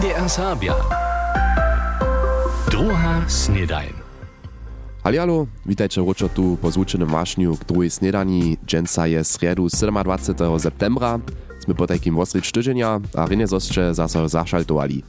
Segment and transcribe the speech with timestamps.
[0.00, 0.72] NDR Sabia.
[2.72, 3.92] Druga snedajn.
[5.04, 8.56] Hali, halo, witajcie ročo tu po zvučenom vášňu k druhej snedani.
[8.64, 10.40] Dženca je sredu 27.
[10.56, 11.20] septembra.
[11.60, 15.04] Sme po takým osrič tyženia a rine zosče zase zašaltovali.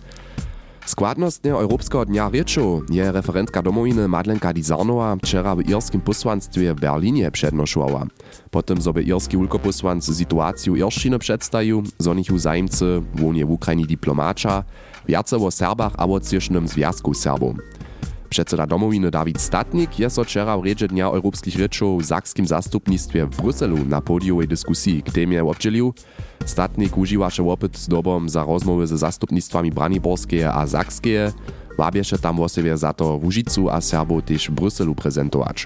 [0.86, 7.32] Składnostnie Europejskiego Dnia Rieču je referentka domowiny Madlenka Dizarnowa wczoraj w irskim posłanstwie w Berlinie
[7.32, 8.06] przednoszowała.
[8.52, 14.64] Potem sobie irski ulkoposłanc sytuację irszczyny przedstawił, zo nich zajmcy, wonie w Ukrainie diplomacza,
[15.08, 16.20] wiace o Serbach a o
[16.68, 17.56] związku Serbów.
[18.32, 23.26] Przedseda domowiny Dawid Statnik je so wczoraj w Riedzie Dnia Europejskich Riečów w zakskim zastupnictwie
[23.26, 25.94] w Bruselu na podiowej dyskusji k temie obdzielił,
[26.46, 31.32] Statnik užiwaše opyt z dobom za rozmowy ze zastupnictwami Braniborskie a Sakskie,
[31.78, 35.66] wabieše tam o sobie za to Łužicu a Serbów też w Bryselu prezentować.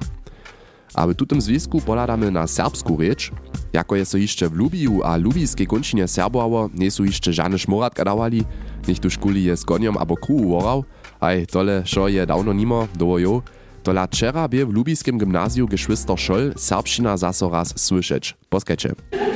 [0.96, 3.32] A w tutym związku poladamy na serbsku rzecz,
[3.74, 8.06] jako je so jeszcze w Lubiju a lubijskiej kończynie Serbowo nie są jeszcze żadne szmoratka
[8.06, 8.44] dawali,
[8.88, 10.84] niech tu szkuli je z koniom albo kruhu worał,
[11.20, 13.42] aj tole szo je dawno nimo, dowojo,
[13.86, 18.36] Tola wczera bie w lubijskim gimnazju geschwister Scholl serbszczyna zaso raz słyszeć.
[18.50, 18.92] Poskajcie.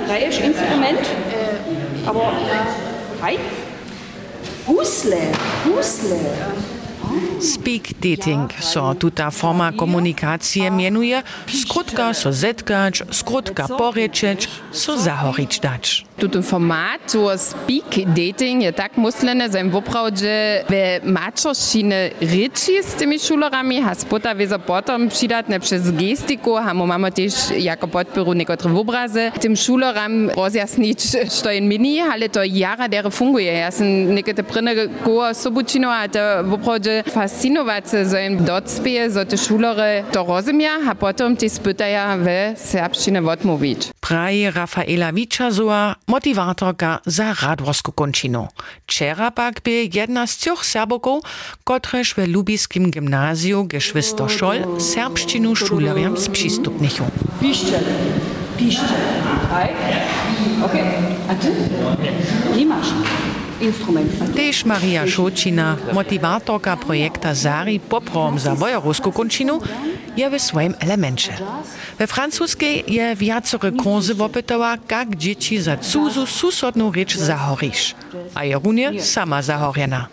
[0.08, 1.00] Dajesz Instrument?
[2.08, 2.34] aber
[3.22, 3.38] hej?
[4.66, 5.32] Husle,
[5.64, 6.79] husle.
[7.40, 11.24] Speak dating so tuta forma komunikacije mienuje,
[11.64, 16.06] skrótka so zetkać, skrótka porečeć, so zahorić dać.
[16.18, 23.20] Tuto format, so speak dating, je tak myslene, że woprawdzie w maczorszczyny ryczy z tymi
[23.20, 29.32] szulerami, a spota wieza potem przydatne przez gestiku, a mamy też jako podporu niektóre obrazy,
[29.40, 33.54] tym szuleram rozjasnić, co jest mini, ale to jara dere funguje.
[33.54, 39.26] Ja sam niektóre prynne goa sobucino, a to woprawdzie fascinować się, że im docpie, że
[39.26, 43.88] te szulere to rozumia, a potem te spytaja w serbszczynie odmówić.
[44.00, 48.48] Praje Rafaela Wiczazowa, motivatorka za radworsku končinu.
[48.88, 51.24] Wczera pak by jedna z tych serboków,
[51.64, 57.04] kotreż w lubiskim gimnazju geschwister Scholl serbszczynu szuleriam sprzystupnichu.
[57.42, 57.80] Piszcie,
[58.58, 58.84] piszcie.
[59.50, 59.70] Hej?
[60.66, 60.82] Okay.
[61.30, 61.52] A ty?
[62.58, 62.66] Nie
[64.36, 69.60] Tež Maria Šočina, motivatorka projekta Zari poprom za Wojerowsku končinu,
[70.16, 71.36] je w swoim elemencie.
[72.00, 77.96] We francuskiej je wiacore konzy wopytała, jak dzieci za cudzu susodną zahorisz.
[78.36, 80.08] A je runie sama zahorjena.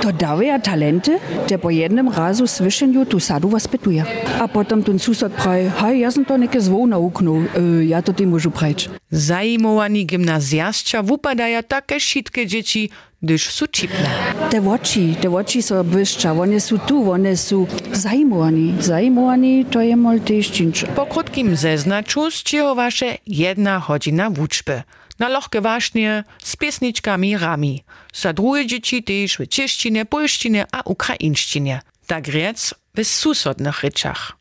[0.00, 4.04] To daje talenty, der po jednym razu słyszeniu tu sadu was pytuje.
[4.40, 8.12] A potem ten susad praj, hej, ja sam to neke zwo nauknął, e, ja to
[8.12, 8.90] ty możu prać.
[9.10, 12.90] Zajmowani gimnazjastka wypadają takie szitkie dzieci,
[13.22, 14.08] gdyż są cipne.
[14.50, 18.74] Te oči, te oči so błyszcza, one są tu, one są zajmowani.
[18.80, 20.86] Zajmowani to je mol też czyncze.
[20.86, 22.28] Po krótkim zeznaczu
[22.76, 24.72] wasze jedna godzina wuczby.
[24.72, 27.84] Na lochke właśnie z piesniczkami rami.
[28.14, 31.80] Za drugie dzieci też w cześcinie, polszczynie a ukraińszczynie.
[32.06, 34.36] Tak riec w susodnych ryczach.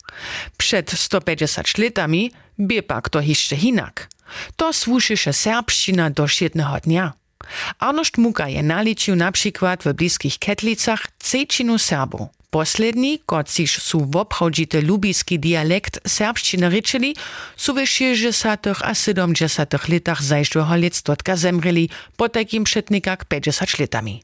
[0.58, 4.10] Przed 150 latami by pak to jeszcze inak.
[4.56, 7.14] To służysze serbszczyna do jednego dnia.
[7.80, 12.30] Arnošt Muka je naličił na przykład w bliskich Ketlicach cejčinu Serbów.
[12.56, 17.16] Posledni, kociž su woprawdzite lubiski dialekt serbszczyny ryczyli,
[17.56, 24.24] su w 60 a 70 latach zajszłego lectwotka zemreli po takim przednikach 50 latami.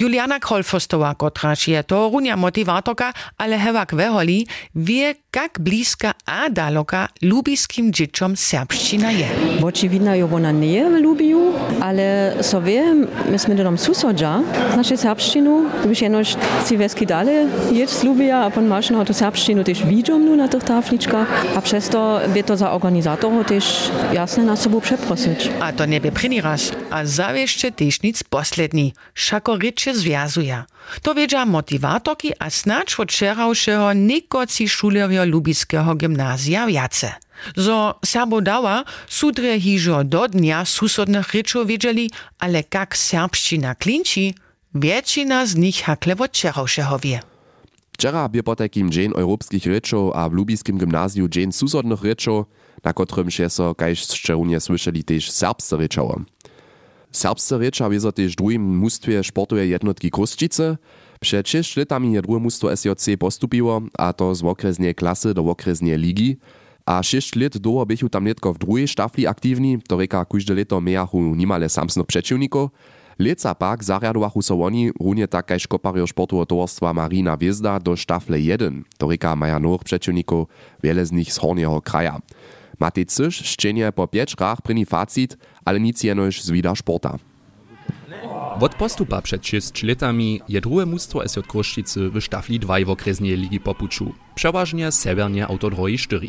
[0.00, 7.08] Juliana Krolfostowa, kotraż je to runia motivatorka, ale hewak weholi, wie, jak bliska a daloka
[7.22, 9.28] lubiskim dzieciom serbszczyna je.
[9.62, 11.34] Oczywiście ona nie lubi,
[11.80, 14.40] ale so wiem, myśmy do nam susodża,
[14.74, 19.84] znaczy serbszczynu, gdybyś jenoś cyweski dalej jedź lubia, a pan masz na to serbszczynu też
[19.84, 24.56] widzą nu na tych tafliczkach, a przez to by to za organizatorów też jasne na
[24.56, 25.50] sobą przeprosić.
[25.60, 28.94] A to nie by pryni raz, a zawieszcze też nic posledni.
[29.14, 30.62] Szako rycze związuje.
[31.02, 37.12] To wiedzia motivatorki a snacz od wczorajszego niekoci szulerio lubiskiego gimnazja wiace.
[37.56, 44.34] Zo Serbo dała, sudre hižo do dnia susodnych ryczów wiedzieli, ale jak serbszczyna klinci,
[44.74, 47.20] większość z nich hakle od wczorajszego wie.
[47.92, 49.64] Wczera bie po takim dzień europejskich
[50.14, 52.46] a w lubijskim gimnazju dzień susodnych ryczów,
[52.84, 56.20] na którym się so, kajś szczególnie słyszeli też serbscy ryczowo.
[57.12, 60.76] Serbscy rycza wiezo też w drugim mustwie sportuje jednotki Kruszczyce.
[61.24, 65.98] Przed 6 latami je drugie mustwo SJC postupiło, a to z okresnej klasy do okresnej
[65.98, 66.36] ligi.
[66.86, 70.80] A 6 lat długo bychu tam netko w drugiej sztafli aktywni, to reka każde leto
[70.80, 72.70] mejachu nimale samsnych przeciwników.
[73.18, 78.40] Leca pak zariadowachu so oni, runie tak kaž kopario sportovo towarstwa Marina Wiezda do sztafle
[78.40, 80.48] 1, to reka maja nowych przeciwników,
[80.82, 82.20] wiele z nich z hornieho kraja.
[82.78, 87.18] Matej Cysz szczenie po 5 rach pryni facit, ale nic jenoś z vida sporta.
[88.60, 93.36] Od postupa przed 6 latami je drugie mustwo SJ Kroszczycy w sztafli 2 w okresnej
[93.36, 96.28] ligi popuczu, przeważnie severnie autodroji 4.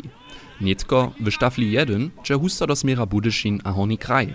[0.60, 4.34] Nitko w sztafli 1, cze husto do smiera Budyszin a Horni Kraj.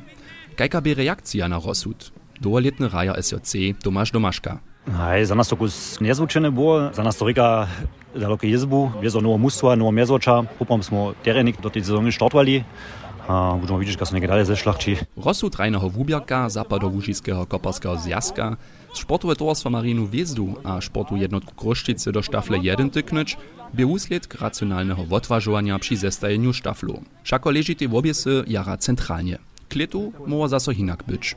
[0.56, 2.12] Kajka by reakcja na rozsud?
[2.42, 3.54] Dwoletny raja SJC
[3.84, 4.60] Tomasz Domaszka.
[4.88, 7.68] Hej, za nas to kus niezvučene było, za nas to rika
[8.16, 10.44] daleko jezbu, wiezo nowo mustwa, nowo mezocza,
[10.82, 12.64] smo terenik do tej sezony startowali,
[13.28, 14.98] a budeme widzieć, jak są niekde dalej ze szlachci.
[15.18, 18.58] Rozsud rajného Wubierka, zapadołużyskiego koparskiego zjazka,
[18.94, 23.38] sportowe towarstwa Marinu Wiezdu a sportu jednotku Kroszczycy do sztafle 1 tyknąć,
[23.74, 27.02] by úsledk racjonalnego odważowania przy zestajeniu sztaflu.
[27.24, 29.38] Wszako leży tej wobiesy jara centralnie.
[29.70, 31.36] Kletu może zaso hinak być.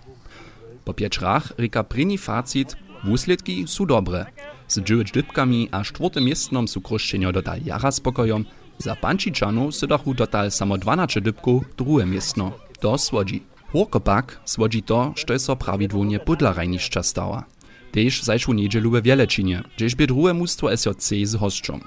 [0.85, 1.21] Po pięć
[1.59, 2.77] rika pryni facit,
[3.13, 4.27] úsledki są dobre.
[4.69, 8.45] Z dziewięć dybkami a czwartym miestnom są kroszczenia dotal jara spokojom,
[8.79, 12.53] za Pančičanu se dachu dotal samo 12 dybków, drugie miestno.
[12.81, 13.43] To słodzi.
[13.73, 17.45] Horkopak słodzi to, što je so prawidłownie podla rajniszcza stała.
[17.93, 21.81] Tež zajszł niedzielu we Wielečinie, gdzieś by drugie mustwo SJC z hostrzą.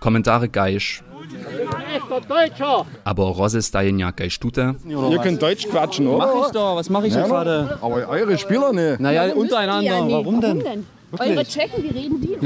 [0.00, 1.02] Komentare gajsz.
[3.04, 6.26] Aber rozestajenia kaj štute, Ihr könnt Deutsch quatschen, oder?
[6.26, 7.78] Mach ich doch, was mache ich denn gerade?
[7.82, 8.96] Aber eure Spieler ne?
[9.00, 10.84] Naja, untereinander, warum denn?
[11.18, 12.36] Eure Tschechen, wie reden die?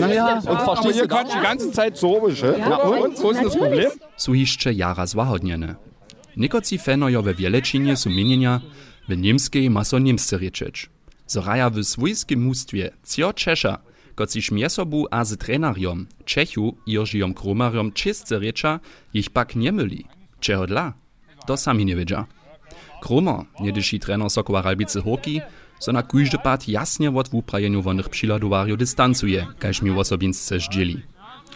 [0.00, 2.54] Naja, und verstehst ihr du quatscht die ganze Zeit Sorbisch, hä?
[2.58, 3.22] Ja, und?
[3.22, 3.90] Wo ist das Problem?
[4.16, 5.74] su hišće jara złahodniene.
[6.36, 8.60] Niekoci fenojo we Wielečinie su mienienia,
[9.08, 10.90] w niemskiej ma so niemsce ryczeć.
[11.26, 13.78] Zoraja w swojskim mustwie cio Czesza,
[14.14, 18.80] koci śmiesobu a z trenariom, Czechu Jożijom Kromariom czysce rycza,
[19.14, 20.04] ich pak nie myli.
[20.40, 20.92] Czego dla?
[21.46, 22.26] To sami nie wiedzia.
[23.02, 25.40] Kromer, niedyši trener Sokoła Ralbice Hoki,
[25.84, 31.02] so na kujdy pad jasnie od wuprajeniu wonych przyladowario dystancuje, kaž mi osobince zdzieli.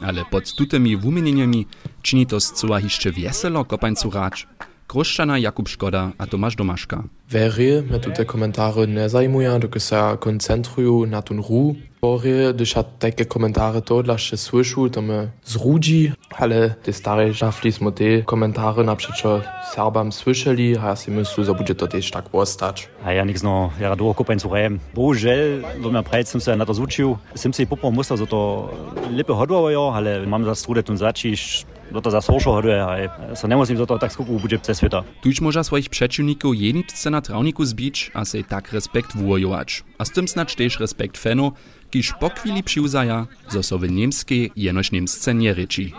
[0.00, 1.66] Ale pod tutymi wumienieniami
[2.02, 4.46] czyni to zcela jeszcze wieselo kopańcu racz.
[4.86, 7.04] Kroszczana Jakub Szkoda a Tomasz Domaszka.
[7.30, 11.76] Wäre me tu te komentare ne zajmuja, dokud se koncentruju na tun ru.
[12.00, 17.72] Bore, když hat takie komentare to dlaště słyšu, to me zrudzi, ale te stare žafli
[17.72, 19.42] smo te komentare napřečo
[19.74, 22.88] Serbam słyšeli, a ja si myslu, že bude to tež tak ostać.
[23.04, 24.80] A ja niks no, ja do kopań słuchałem.
[24.94, 28.70] Bohužel, do mnie prajc jsem se na to zvučil, jsem si popom musel za to
[29.10, 33.48] lipe hodvojo, ale mám za strude tun začiš, do to za soršo hoduje, a so
[33.48, 35.04] nemusím za to tak skupu, bude ze sveta.
[35.22, 39.84] Tuż może swoich przeciwników jenitce na trawniku zbić, a se tak respekt wujować.
[39.98, 41.52] A z tym snacz też respekt fenu,
[41.90, 45.92] kiż po chwili przyuzaja, zo so w niemskiej jenoś niemsce nie ryci.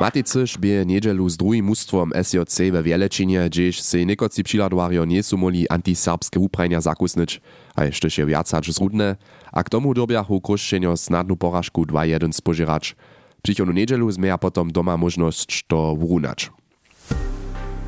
[0.00, 5.38] Maticyż bie niedzielu z drugim mustwom SJC we Wielečinie, gdzieś se niekoci přiladowario nie su
[5.38, 7.40] moli antiserbskie uprajnia zakusnyć,
[7.74, 9.16] a jeszcze się wiacać zrudne,
[9.52, 12.96] a k tomu dobiachu kruszczenio snadnu porażku 2-1 spożerać.
[13.42, 16.50] Przychodnu niedzielu zmieja potom doma możność to wrunać.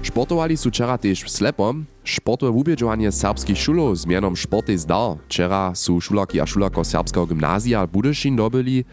[0.02, 1.84] Sportowali su wczera też w Slepom.
[2.04, 5.16] Sportowe wubieżowanie serbskich szulów z mianom Sporty Zdar.
[5.28, 8.84] Wczera su szulaki a szulako serbskiego gimnazja Budyszin dobyli.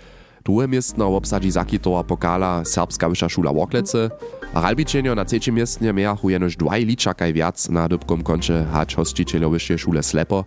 [0.44, 4.10] Drugie miestno obsadzi zakitowa pokala Serbska Wyższa Szula Woklece,
[4.54, 9.50] a Ralbiczenio na trzecim miestnie miachu jenoż dwaj liczakaj wiac na dybkom koncze hać hosticielio
[9.50, 10.46] Wyższej Szule Slepo.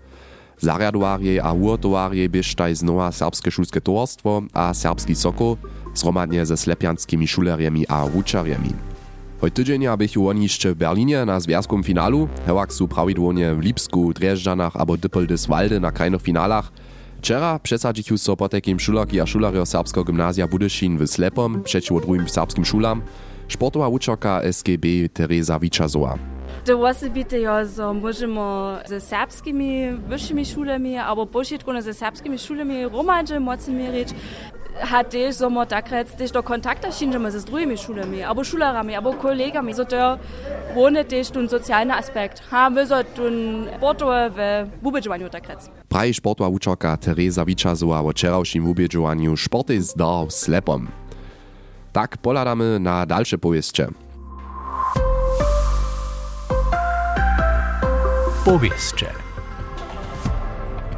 [0.58, 5.56] Zariadowarie a uotowarie bieżtaj znowa Serbskie Szulskie Towarstwo a Serbski Sokół,
[5.94, 8.70] zgromadnie ze slepianskimi szuleriami a wuczariami.
[9.40, 14.12] Hoj tydzienia bychu oni jeszcze w Berlinie na związkom finalu, hewak su prawidłownie w Lipsku,
[14.12, 16.72] Drjeżdżanach albo Dyppeldyswalde na krajnych finalach.
[17.18, 22.28] Wczera przesadzichu so po takim szulaki a szulario serbskiego gimnazja Budyszin w Slepom przeciwko drugim
[22.28, 23.02] serbskim szulam,
[23.48, 26.18] sportowa uczorka SGB Teresa Wiczazowa.
[26.64, 28.40] To osobite jo, so możemy
[28.86, 34.08] ze serbskimi wyższymi szulami, albo pośrednio ze serbskimi szulami romadze mocno mierzyć.
[34.80, 39.12] Hat też, so mo takrat też do kontakta szyndżemy ze drugimi szulami, albo szularami, albo
[39.14, 39.74] kolegami.
[39.74, 40.18] So to
[40.74, 42.42] łone też ten socjalny aspekt.
[42.50, 45.70] Ha, my so ten sportowe w wubedżowaniu takrat.
[45.88, 50.88] Praji sportowa uczorka Teresa Wiczazowa o wczorajszym ubieżowaniu Sporty zdar w Slepom.
[51.92, 53.88] Tak poladamy na dalsze powieście.
[58.44, 59.23] Powieście.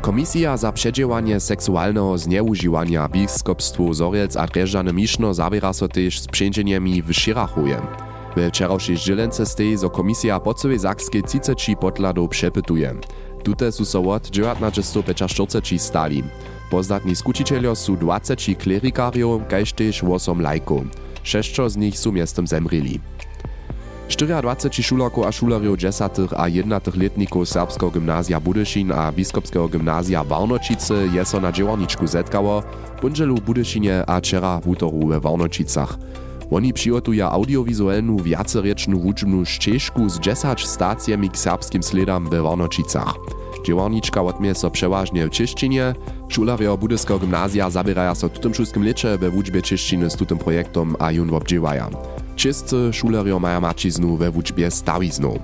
[0.07, 7.03] Komisja za przedziałanie seksualnego znieużywania biskupstwu Zoriec a Drjeżdżany Miszno zabiera so też z przędzieniami
[7.03, 7.83] w Szyrachuje.
[8.37, 12.95] We wczorajszej żylence stej, zo komisja po całej Zakskiej 30 podladów przepytuje.
[13.45, 16.23] Tute su so od 1940 stali.
[16.71, 20.83] Pozdatni skučiteljo su 20 klerikariów, kaž też 8 lajków.
[21.23, 23.01] Šešćo z nich su miestem zemreli.
[24.09, 30.95] 24 šularków a šularjów 10 a 11 letników serbskiego gimnazja Budyszin a biskupskiego gimnazja Warnočice
[30.95, 32.63] je so na dziełaniczku zetkało,
[33.03, 35.99] bunżelu w Budyszynie a wczera w utoru we Warnočicach.
[36.51, 43.15] Oni przygotują audiowizualną, wiaceryczną wuczbną ścieżku z 10 stacjami k serbskim sledam we Warnočicach.
[43.65, 45.95] Dziewarniczka odmie so przeważnie w Czyszczynie.
[46.29, 50.97] Szularjo Budyskiego gimnazja zabierają so w tym szóstym lecie we wuczbie Czyszczyny z tym projektom
[50.99, 51.91] a jun obdziewają.
[52.37, 55.39] Czyscy szularjo mają maciznu we wuczbie stawiznu.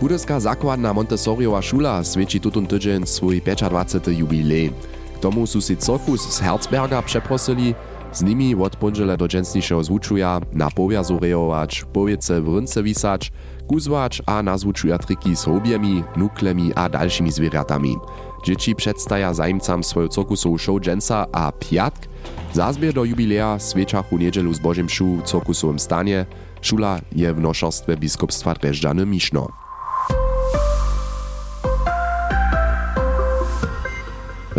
[0.00, 4.18] Budyska zakładna Montessoriowa szula świeci tutun tydzień swój 25.
[4.18, 4.72] jubilej.
[5.14, 7.74] K tomu su si cirkus z Herzberga przeprosili,
[8.12, 13.32] z nimi od pondziele do dżęsniejszego zwuczuja na powiazu rejować, powiece w rynce wisać,
[13.66, 17.96] kuzwać a nazwuczuja triki z hobiemi, nuklemi a dalszymi zwierzatami.
[18.44, 22.08] Dzieci przedstawia zajmcam swoją cirkusową show dżęsa a piatk.
[22.52, 26.26] Zazbier do jubileja świeczachu niedzielu z Bożym Szu w cirkusowym stanie.
[26.62, 29.48] Szula je w noszostwie biskupstwa Dreżdżany Miszno.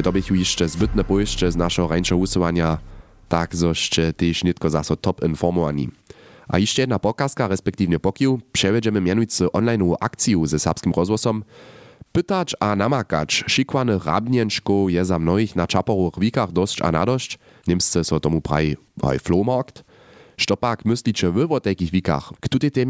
[0.04, 2.78] To bych jeszcze zbytne pojeszcze z naszego rańszego usuwania,
[3.30, 5.90] tak zoście też nitko zaso top informowani.
[6.48, 11.44] A jeszcze jedna pokazka, respektywnie pokiu, przejedziemy mianujcy online akcję ze serbskim rozgłosom.
[12.16, 18.04] Pytać a namakać szikwane rabnienczko je za mnoich na czapowych wikach dość a nadość, niemscy
[18.04, 19.84] so tomu praj hoj Flohmarkt.
[20.38, 22.32] Štopak myślicie wy o takich wikach?
[22.40, 22.88] K tutej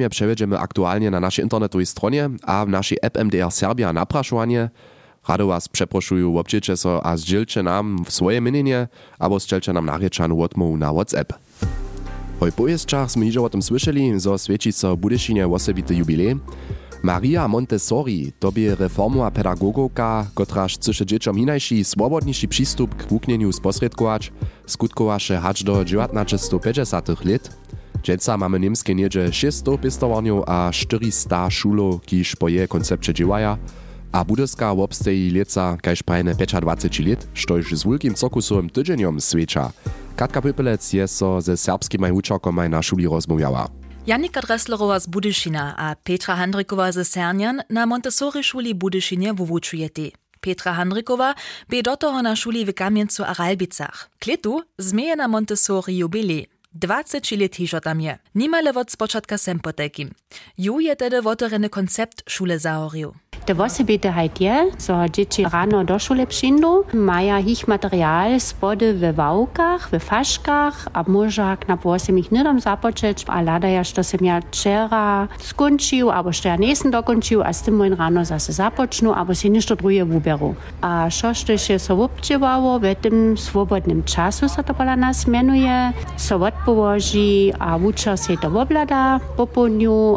[1.12, 4.70] na naszej internetowej stronie, a w naszej app MDR Serbia napraszowanie.
[5.27, 8.88] Rado was przeproszuję, obczycie so a zdzielcie nam w swoje mienienie,
[9.20, 11.34] albo strzelcie nam naryczanu odmowu na WhatsApp.
[12.39, 16.36] Hoj pojezdczach sme hižo o tym słyszeli, zo świeci so Budyšinie osobity jubilej.
[17.05, 24.31] Maria Montessori to by reformowa pedagogowka, kotraż chce dzieciom inajší, swobodniejszy przystup k wuknieniu sposredkować,
[24.67, 27.57] skutkowaše hacz do 1950 lat.
[28.03, 33.57] Dżęca mamy niemskie niedzie 600 pistowarniów a 400 szulów, kiż po jej koncepcie działaja,
[34.12, 39.71] a budyska obsteji lieca kaž prajne 25 lat, štož z wielkim cirkusowym tydzieniom świecza.
[40.15, 43.85] Katka Pypelec je so ze serbskimi uczokomaj na szuli rozmawiała.
[44.05, 50.12] Janik Dresslerova z Budešina, a Petra Handrikova ze Sernjan na Montessori šoli Budešinje v Vučujeti.
[50.39, 51.33] Petra Handrikova
[51.67, 54.13] bi do toho na šoli v Kamjencu Aralbicah.
[54.21, 56.45] Kletu zmeje na Montessori jubilej.
[56.74, 58.17] 20 let hižo tam je.
[58.33, 60.13] Nimale od spočatka sem potekim.
[60.57, 63.13] Ju je tedy votorene koncept šule zaoril.
[63.46, 69.14] Te wosebite hajt je, so dzieci rano do szule przyjdą, mają ich materiał spody we
[69.14, 74.42] wałkach, we faszkach, a może na posem ich nidom zapoczeć, a ladaja, że sem ja
[74.42, 79.34] wczera skończył, albo że ja niesen dokończył, a z tym moim rano zase zapoczną, albo
[79.34, 80.56] się niszto drugie wuberu.
[80.82, 86.36] A co się so obdziewało, w tym swobodnym czasu, co to pola nas mianuje, so
[86.36, 89.48] odpołoży, a uczę się to oblada po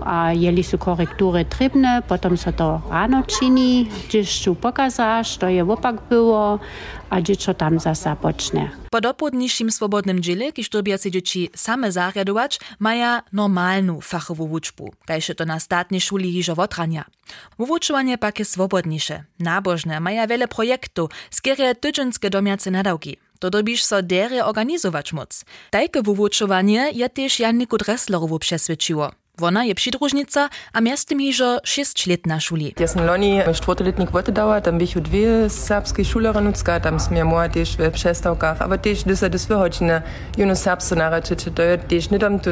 [0.05, 5.73] a jeli są korektury trybne, potem so to rano čini, gdzieś tu pokazasz, to je
[5.73, 6.59] opak było,
[7.11, 8.71] a dziecko tam zasa pocznie.
[8.91, 10.71] Po dopłodniejszym swobodnym dziele, kiż
[11.03, 17.05] się dzieci same zariadować, maja normalną fachową wuczbu, kajże to na statnej szuli hiżo wotrania.
[17.59, 23.17] Wuwučowanie pak je swobodniejsze, nabożne, maja wiele projektów, skierie tydzienskie domiace nadałki.
[23.39, 25.45] To dobisz so derie organizować moc.
[25.71, 29.11] Tajke wuwučowanie je też Janiku Dresslerowu przesvědčiło.
[29.39, 32.75] Wona je przydrużnica, a miastem hižo 6 let na szuli.
[32.81, 37.91] Ja sam loni czwartoletnik wotedała, tam bych dwie serbskie szulerinucka, tam smia moja też w
[37.91, 40.03] przestawkach, aber też dysa dys wychodzina
[40.39, 42.51] juno serbsce naraczycie, to je też nie dam tu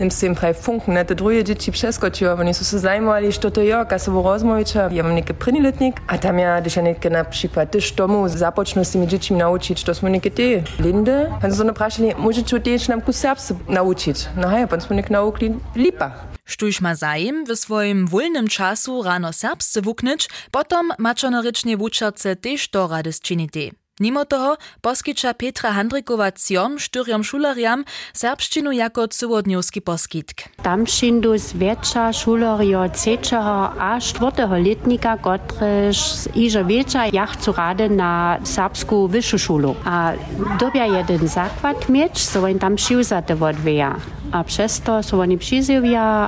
[0.00, 3.84] nimstem praj funken, ne, te drugie dzieci przeskoczyła, oni są się zajmowali, że to ja,
[3.84, 7.92] ka sobie rozmawiać, ja mam niekie pryniletnik, a tam ja też niekie na przykład też
[7.92, 10.42] domu zapoczną z tymi dziećmi nauczyć, to są niekie te
[10.80, 15.12] linde, han so napraszali, możecie też nam ku serbsce nauczyć, no hej, pan smo niekie
[15.12, 16.25] naukli lipa.
[16.46, 22.88] Štuž ma zajem w swoim wolnym czasu rano serbsce wuknyć, potom maczonorycznie wučerce też to
[22.88, 23.85] radys činite.
[24.00, 30.42] Mimo toho poskicza Petra Handrikowa ciom štyriom šulariam serbščinu jako cywodniowski poskitk.
[30.62, 38.38] Tam šindu zwiecza šulerio trzeciego a czwartego letnika, kotryż iże wiecza ja chcą radę na
[38.44, 39.74] serbsku wyższą szulu.
[39.84, 40.12] A
[40.60, 43.96] dobia jeden zakład mieć, so oni tam przyuzate odwija.
[44.32, 45.38] A przez to są oni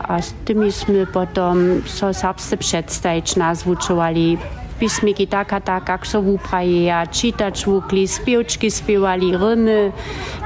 [0.08, 4.38] a z tymiśmy potom so serbsce przedstawić nazwuczowali
[4.80, 9.92] pismiki taka, tak, jak so wupraje, a czytać wukli, spiewczki spiewali, rymy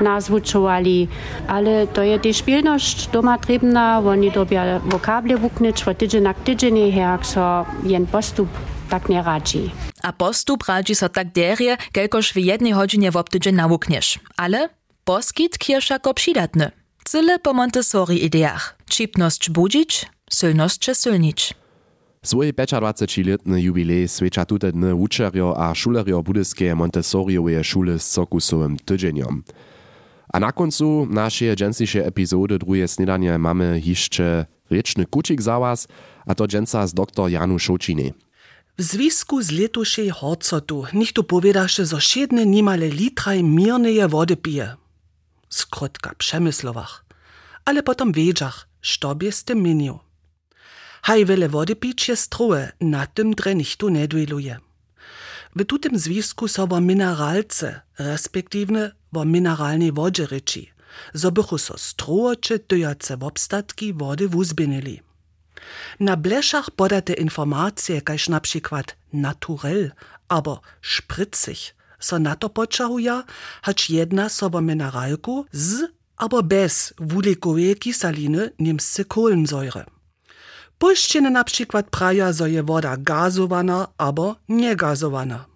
[0.01, 1.09] nazwuczowali,
[1.49, 6.97] ale to je też pilność doma trebna, oni dobia wokable wuknyć, wo tydzień na tydzień,
[6.97, 8.49] jak so jen postup
[8.91, 9.71] tak nie radzi.
[10.03, 14.19] A postup radzi so tak derie, kelkoż w jednej godzinie w obtydzień naukniesz.
[14.37, 14.69] Ale
[15.05, 16.71] poskit kieszako przydatny.
[17.05, 18.77] Cyle po Montessori ideach.
[18.91, 21.55] Čipność budzić, sylność sylnić.
[22.23, 29.43] Svoj 25-letny jubilej svedča tute dny učerjo a šulerjo budyskeje Montessoriowe szule z cirkusowym tydzieniom.
[30.31, 35.89] A na koncu naszej dżęsniejszej epizody drugie snedanie mamy jeszcze ryczny kucik za was,
[36.27, 38.15] a to dżęca z dr Janu Šočiny.
[38.79, 44.77] W związku z letuszej horcotu niech tu powiedaše, zo siedne nimale litraj mirneje wody pije.
[45.49, 47.05] Skrótka, przemysłowach.
[47.65, 49.31] Ale potom wiedziach, što by.
[51.03, 54.59] Haj wiele wody pić jest truhe, na tym dre niech tu nie dweluje.
[55.57, 60.67] W tutym związku so wo mineralce, respektywne wo mineralnej wodzie ryczy,
[61.15, 65.01] zo bychu so struoče tyjace wobstatki wody wuzbinili.
[66.01, 69.91] Na bleszach podate informacje, kaž na przykład naturel,
[70.29, 73.25] aber spritzig, so na to počahuja,
[73.63, 75.83] hać jedna sobo mineralku z
[76.17, 79.85] aber bez wulikowej kisaliny niemsce kohlensäure.
[80.83, 85.47] Puszczyny na przykład praja, so je woda gazowana, aber niegazowana.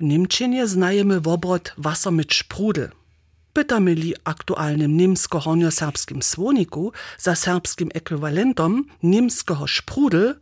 [0.00, 2.90] W Niemczynie znajemy wobrot Wasser mit Sprudel.
[3.52, 10.34] Pytamy li aktualnym niemsko-hornio-serbskim słoniku za serbskim ekwiwalentom niemskiego sprudel,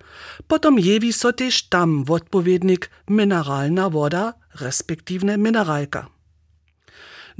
[0.46, 6.08] potom jewi so też tam odpowiednik mineralna woda, respektywne mineralka.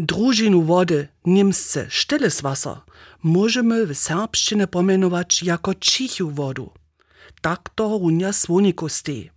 [0.03, 2.77] Drużinu wody niemsce stilles Wasser
[3.23, 6.71] możemy w serbszczynie pomenować jako cichu wodu.
[7.41, 9.31] Tak to runia słoniku stej.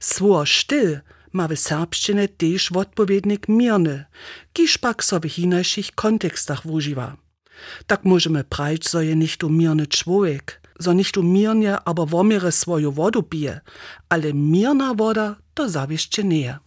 [0.00, 1.00] Sło sztyl
[1.32, 4.04] ma w serbszczynie też odpowiednik mirny,
[4.52, 7.16] kiż pak so w hinajszych kontekstach używa.
[7.86, 12.52] Tak możemy prać, so je nicht um mirny człowiek, so nicht um mirnie, aber womire
[12.52, 13.60] swoją wodu pije,
[14.08, 16.58] ale mirna woda to zawieszcze nie.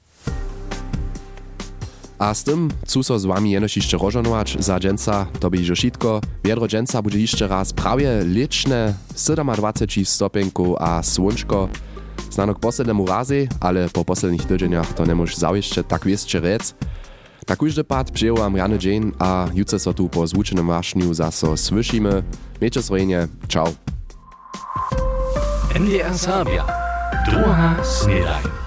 [2.19, 5.79] A z tym, co so z wami jenoś jeszcze rozżonować za dżęca, to by już
[5.79, 6.21] wszystko.
[6.43, 8.93] Wiedro dżęca będzie jeszcze raz prawie liczne
[9.55, 11.69] 27 stopenku a słonczko.
[12.31, 16.75] Znano k poslednemu razy, ale po poslednych tydzieniach to nie może zawieszcze tak wieszcze rec.
[17.49, 22.23] Na każdy pad przyjęłam rany dzień, a jutro so tu po zvučenym wašniu zaso słyszymy.
[22.61, 23.67] Miejcie srejnie, ciao.
[25.79, 26.65] NDR Sabia.
[27.25, 28.64] Druga snedajn.